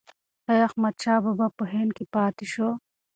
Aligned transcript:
ایا 0.51 0.63
احمدشاه 0.69 1.19
بابا 1.25 1.47
په 1.57 1.63
هند 1.73 1.91
کې 1.97 2.05
پاتې 2.13 2.45
شو؟ 2.53 2.69